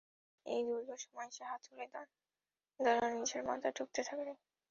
এই 0.45 0.61
দীর্ঘ 0.67 0.89
সময়ে 1.03 1.31
সে 1.31 1.43
হাতুড়ি 1.49 1.85
দ্বারা 2.79 3.05
নিজের 3.15 3.41
মাথা 3.49 3.69
ঠুকাতে 3.71 4.01
থাকে। 4.09 4.23